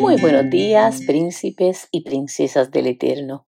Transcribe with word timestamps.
Muy 0.00 0.18
buenos 0.18 0.48
días, 0.48 1.02
príncipes 1.06 1.86
y 1.92 2.04
princesas 2.04 2.70
del 2.70 2.86
Eterno. 2.86 3.46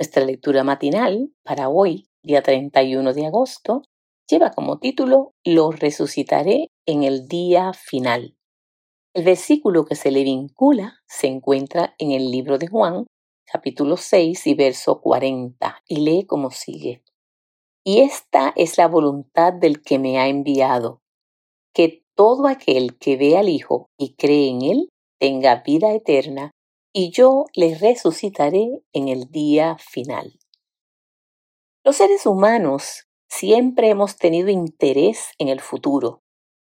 Nuestra 0.00 0.24
lectura 0.24 0.64
matinal 0.64 1.30
para 1.44 1.68
hoy, 1.68 2.08
día 2.22 2.42
31 2.42 3.12
de 3.12 3.26
agosto, 3.26 3.82
lleva 4.26 4.52
como 4.52 4.78
título 4.78 5.34
Lo 5.44 5.70
resucitaré 5.70 6.68
en 6.86 7.02
el 7.02 7.28
día 7.28 7.74
final. 7.74 8.38
El 9.12 9.24
versículo 9.24 9.84
que 9.84 9.94
se 9.94 10.10
le 10.10 10.24
vincula 10.24 10.94
se 11.06 11.26
encuentra 11.26 11.94
en 11.98 12.12
el 12.12 12.30
libro 12.30 12.56
de 12.56 12.68
Juan, 12.68 13.06
capítulo 13.44 13.98
6 13.98 14.46
y 14.46 14.54
verso 14.54 14.98
40, 15.02 15.82
y 15.86 15.96
lee 15.96 16.24
como 16.24 16.50
sigue. 16.50 17.04
Y 17.84 18.00
esta 18.00 18.54
es 18.56 18.78
la 18.78 18.88
voluntad 18.88 19.52
del 19.52 19.82
que 19.82 19.98
me 19.98 20.18
ha 20.18 20.26
enviado, 20.26 21.02
que 21.74 22.02
todo 22.14 22.46
aquel 22.46 22.96
que 22.96 23.18
ve 23.18 23.36
al 23.36 23.50
Hijo 23.50 23.90
y 23.98 24.14
cree 24.14 24.48
en 24.48 24.62
Él 24.62 24.91
tenga 25.22 25.62
vida 25.64 25.92
eterna, 25.92 26.50
y 26.92 27.12
yo 27.12 27.44
le 27.54 27.76
resucitaré 27.76 28.82
en 28.92 29.06
el 29.06 29.30
día 29.30 29.76
final. 29.78 30.36
Los 31.84 31.98
seres 31.98 32.26
humanos 32.26 33.04
siempre 33.30 33.88
hemos 33.88 34.16
tenido 34.16 34.48
interés 34.48 35.28
en 35.38 35.46
el 35.46 35.60
futuro. 35.60 36.22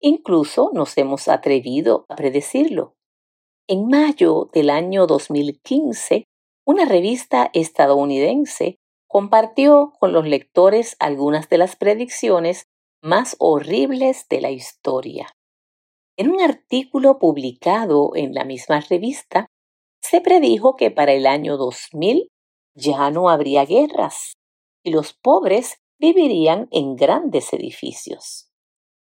Incluso 0.01 0.70
nos 0.73 0.97
hemos 0.97 1.29
atrevido 1.29 2.06
a 2.09 2.16
predecirlo. 2.16 2.95
En 3.69 3.87
mayo 3.87 4.48
del 4.55 4.70
año 4.70 5.06
2015, 5.06 6.25
una 6.67 6.87
revista 6.87 7.51
estadounidense 7.53 8.78
compartió 9.09 9.92
con 10.01 10.15
los 10.15 10.27
lectores 10.27 10.97
algunas 11.01 11.51
de 11.51 11.59
las 11.59 11.77
predicciones 11.77 12.65
más 13.03 13.37
horribles 13.41 14.25
de 14.30 14.41
la 14.41 14.51
historia. 14.51 15.34
En 16.19 16.33
un 16.33 16.41
artículo 16.41 17.21
publicado 17.21 18.11
en 18.17 18.35
la 18.35 18.45
misma 18.45 18.81
revista, 18.81 19.47
se 20.03 20.21
predijo 20.21 20.75
que 20.75 20.91
para 20.91 21.12
el 21.12 21.27
año 21.27 21.56
2000 21.56 22.29
ya 22.75 23.12
no 23.12 23.29
habría 23.29 23.65
guerras 23.65 24.33
y 24.84 24.91
los 24.91 25.15
pobres 25.15 25.79
vivirían 26.01 26.67
en 26.73 26.97
grandes 26.97 27.53
edificios. 27.53 28.51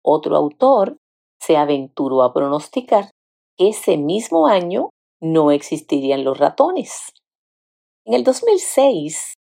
Otro 0.03 0.35
autor 0.35 0.97
se 1.41 1.57
aventuró 1.57 2.25
a 2.25 2.35
pronosticar 2.35 3.11
que 3.57 3.69
ese 3.69 3.97
mismo 3.97 4.49
año 4.49 4.91
no 5.21 5.53
existirían 5.53 6.25
los 6.25 6.37
ratones. 6.37 7.13
En 8.07 8.15
el 8.15 8.25
2006, 8.25 9.35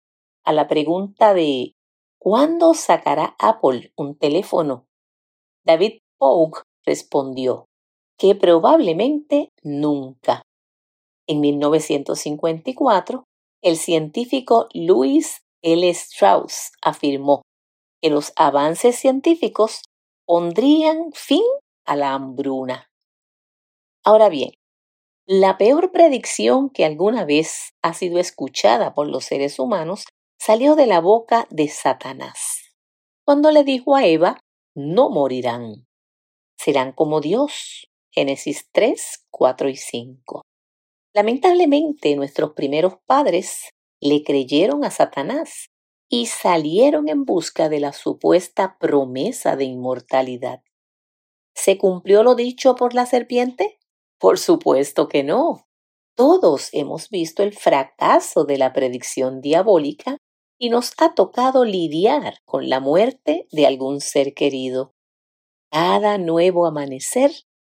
a 0.45 0.53
la 0.53 0.67
pregunta 0.67 1.33
de 1.33 1.73
¿cuándo 2.19 2.75
sacará 2.75 3.35
Apple 3.39 3.93
un 3.95 4.15
teléfono? 4.15 4.85
David 5.65 6.01
Pogue 6.19 6.61
respondió 6.87 7.67
que 8.17 8.33
probablemente 8.33 9.49
nunca. 9.61 10.41
En 11.27 11.41
1954, 11.41 13.25
el 13.61 13.77
científico 13.77 14.67
Louis 14.73 15.41
L. 15.61 15.87
Strauss 15.89 16.71
afirmó 16.81 17.43
que 18.01 18.09
los 18.09 18.31
avances 18.35 18.95
científicos 18.95 19.81
pondrían 20.25 21.11
fin 21.13 21.43
a 21.85 21.95
la 21.95 22.13
hambruna. 22.13 22.87
Ahora 24.03 24.29
bien, 24.29 24.51
la 25.27 25.57
peor 25.57 25.91
predicción 25.91 26.69
que 26.69 26.85
alguna 26.85 27.25
vez 27.25 27.73
ha 27.81 27.93
sido 27.93 28.17
escuchada 28.17 28.93
por 28.93 29.07
los 29.07 29.25
seres 29.25 29.59
humanos 29.59 30.05
salió 30.39 30.75
de 30.75 30.87
la 30.87 31.01
boca 31.01 31.47
de 31.49 31.67
Satanás, 31.67 32.61
cuando 33.25 33.51
le 33.51 33.65
dijo 33.65 33.95
a 33.95 34.05
Eva, 34.05 34.39
no 34.75 35.09
morirán 35.09 35.87
serán 36.57 36.91
como 36.91 37.21
Dios. 37.21 37.87
Génesis 38.11 38.67
3, 38.71 39.27
4 39.29 39.69
y 39.69 39.75
5. 39.75 40.41
Lamentablemente 41.13 42.15
nuestros 42.15 42.53
primeros 42.53 42.95
padres 43.05 43.69
le 43.99 44.23
creyeron 44.23 44.83
a 44.83 44.91
Satanás 44.91 45.67
y 46.09 46.27
salieron 46.27 47.09
en 47.09 47.25
busca 47.25 47.69
de 47.69 47.79
la 47.79 47.93
supuesta 47.93 48.77
promesa 48.79 49.55
de 49.55 49.65
inmortalidad. 49.65 50.61
¿Se 51.55 51.77
cumplió 51.77 52.23
lo 52.23 52.35
dicho 52.35 52.75
por 52.75 52.93
la 52.93 53.05
serpiente? 53.05 53.79
Por 54.19 54.37
supuesto 54.37 55.07
que 55.07 55.23
no. 55.23 55.67
Todos 56.15 56.69
hemos 56.71 57.09
visto 57.09 57.43
el 57.43 57.53
fracaso 57.53 58.45
de 58.45 58.57
la 58.57 58.73
predicción 58.73 59.41
diabólica 59.41 60.17
y 60.59 60.69
nos 60.69 60.93
ha 60.97 61.13
tocado 61.13 61.65
lidiar 61.65 62.39
con 62.45 62.69
la 62.69 62.79
muerte 62.79 63.47
de 63.51 63.67
algún 63.67 64.01
ser 64.01 64.33
querido. 64.33 64.93
Cada 65.71 66.17
nuevo 66.17 66.65
amanecer 66.65 67.31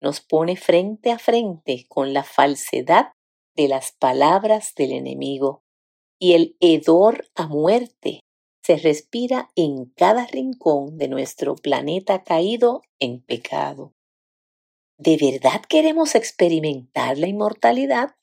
nos 0.01 0.21
pone 0.21 0.55
frente 0.55 1.11
a 1.11 1.19
frente 1.19 1.85
con 1.87 2.13
la 2.13 2.23
falsedad 2.23 3.13
de 3.55 3.67
las 3.67 3.91
palabras 3.91 4.73
del 4.75 4.91
enemigo 4.91 5.63
y 6.19 6.33
el 6.33 6.57
hedor 6.59 7.29
a 7.35 7.47
muerte 7.47 8.21
se 8.63 8.77
respira 8.77 9.49
en 9.55 9.85
cada 9.95 10.25
rincón 10.27 10.97
de 10.97 11.07
nuestro 11.07 11.55
planeta 11.55 12.23
caído 12.23 12.81
en 12.99 13.21
pecado. 13.21 13.93
¿De 14.97 15.15
verdad 15.15 15.61
queremos 15.67 16.15
experimentar 16.15 17.17
la 17.17 17.27
inmortalidad? 17.27 18.15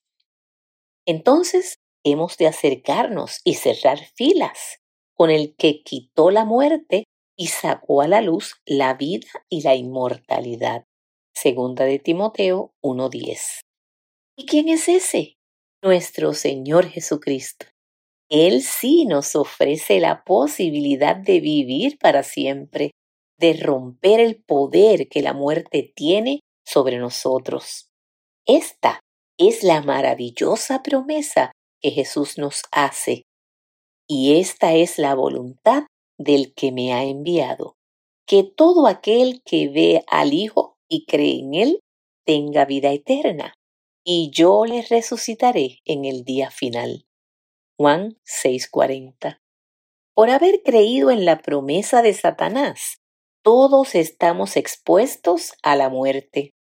Entonces 1.07 1.77
hemos 2.05 2.37
de 2.37 2.47
acercarnos 2.47 3.41
y 3.45 3.55
cerrar 3.55 3.99
filas 4.15 4.81
con 5.15 5.31
el 5.31 5.55
que 5.57 5.83
quitó 5.83 6.31
la 6.31 6.45
muerte 6.45 7.05
y 7.37 7.49
sacó 7.49 8.03
a 8.03 8.09
la 8.09 8.21
luz 8.21 8.55
la 8.65 8.95
vida 8.95 9.29
y 9.49 9.63
la 9.63 9.75
inmortalidad. 9.75 10.85
Segunda 11.35 11.85
de 11.85 11.99
Timoteo 11.99 12.73
1.10. 12.83 13.61
¿Y 14.37 14.47
quién 14.47 14.69
es 14.69 14.89
ese? 14.89 15.37
Nuestro 15.83 16.33
Señor 16.33 16.89
Jesucristo. 16.89 17.67
Él 18.31 18.63
sí 18.63 19.05
nos 19.05 19.37
ofrece 19.37 20.01
la 20.01 20.25
posibilidad 20.25 21.17
de 21.17 21.41
vivir 21.41 21.99
para 21.99 22.23
siempre, 22.23 22.93
de 23.39 23.55
romper 23.55 24.21
el 24.21 24.43
poder 24.43 25.09
que 25.09 25.23
la 25.23 25.33
muerte 25.33 25.93
tiene 25.95 26.41
sobre 26.65 26.99
nosotros. 26.99 27.91
Esta 28.47 29.01
es 29.39 29.63
la 29.63 29.83
maravillosa 29.83 30.83
promesa 30.83 31.53
que 31.81 31.91
Jesús 31.91 32.39
nos 32.39 32.63
hace. 32.71 33.23
Y 34.09 34.39
esta 34.41 34.75
es 34.75 34.99
la 34.99 35.15
voluntad 35.15 35.85
del 36.19 36.55
que 36.55 36.73
me 36.73 36.93
ha 36.93 37.05
enviado, 37.05 37.77
que 38.27 38.43
todo 38.43 38.87
aquel 38.87 39.43
que 39.45 39.69
ve 39.69 40.05
al 40.07 40.33
Hijo 40.33 40.77
y 40.89 41.07
cree 41.07 41.41
en 41.41 41.55
Él 41.55 41.81
tenga 42.25 42.65
vida 42.65 42.93
eterna, 42.93 43.55
y 44.05 44.31
yo 44.31 44.65
le 44.65 44.83
resucitaré 44.83 45.81
en 45.85 46.05
el 46.05 46.25
día 46.25 46.51
final. 46.51 47.07
Juan 47.77 48.19
6:40. 48.25 49.41
Por 50.15 50.31
haber 50.31 50.63
creído 50.63 51.11
en 51.11 51.25
la 51.25 51.39
promesa 51.39 52.03
de 52.03 52.15
Satanás, 52.15 52.99
todos 53.43 53.95
estamos 53.95 54.57
expuestos 54.57 55.55
a 55.63 55.77
la 55.77 55.89
muerte. 55.89 56.53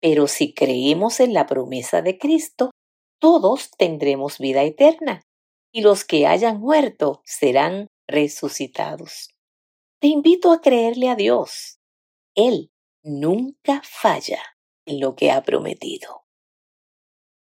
Pero 0.00 0.26
si 0.26 0.52
creemos 0.52 1.20
en 1.20 1.32
la 1.32 1.46
promesa 1.46 2.02
de 2.02 2.18
Cristo, 2.18 2.70
todos 3.18 3.70
tendremos 3.78 4.38
vida 4.38 4.62
eterna, 4.62 5.22
y 5.72 5.80
los 5.80 6.04
que 6.04 6.26
hayan 6.26 6.60
muerto 6.60 7.22
serán 7.24 7.86
resucitados. 8.08 9.30
Te 10.00 10.08
invito 10.08 10.52
a 10.52 10.60
creerle 10.60 11.08
a 11.08 11.16
Dios. 11.16 11.78
Él 12.34 12.70
nunca 13.02 13.82
falla 13.84 14.42
en 14.84 15.00
lo 15.00 15.16
que 15.16 15.30
ha 15.30 15.42
prometido. 15.42 16.24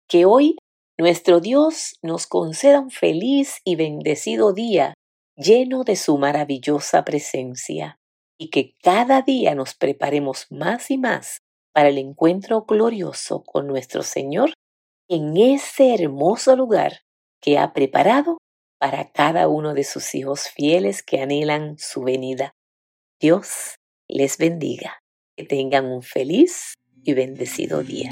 Que 0.09 0.25
hoy 0.25 0.57
nuestro 0.99 1.41
Dios 1.41 1.99
nos 2.03 2.27
conceda 2.27 2.81
un 2.81 2.91
feliz 2.91 3.61
y 3.65 3.77
bendecido 3.77 4.53
día 4.53 4.95
lleno 5.37 5.85
de 5.85 5.97
su 5.97 6.19
maravillosa 6.19 7.05
presencia 7.05 7.99
y 8.39 8.51
que 8.51 8.77
cada 8.83 9.23
día 9.23 9.55
nos 9.55 9.75
preparemos 9.75 10.47
más 10.51 10.91
y 10.91 10.99
más 10.99 11.39
para 11.73 11.89
el 11.89 11.99
encuentro 11.99 12.63
glorioso 12.63 13.43
con 13.45 13.67
nuestro 13.67 14.03
Señor 14.03 14.53
en 15.09 15.37
ese 15.37 15.95
hermoso 15.95 16.55
lugar 16.57 17.01
que 17.41 17.59
ha 17.59 17.73
preparado 17.73 18.39
para 18.83 19.13
cada 19.13 19.47
uno 19.47 19.75
de 19.75 19.85
sus 19.85 20.13
hijos 20.17 20.49
fieles 20.49 21.05
que 21.05 21.21
anhelan 21.21 21.79
su 21.79 22.03
venida. 22.03 22.57
Dios 23.21 23.77
les 24.09 24.39
bendiga. 24.39 25.05
Que 25.37 25.45
tengan 25.45 25.87
un 25.87 26.03
feliz 26.03 26.75
y 27.05 27.15
bendecido 27.15 27.85
día. 27.85 28.11